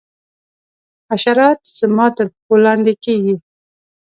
[1.09, 3.35] حشرات زما تر پښو لاندي کیږي.